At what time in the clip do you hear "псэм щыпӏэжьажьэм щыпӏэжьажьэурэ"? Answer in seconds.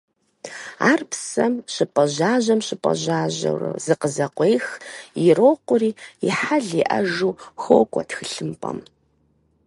1.09-3.71